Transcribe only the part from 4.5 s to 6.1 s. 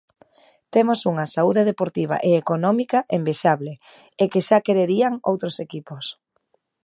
quererían outros equipos.